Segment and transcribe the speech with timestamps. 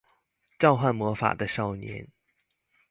[0.57, 2.07] 召喚魔法的少年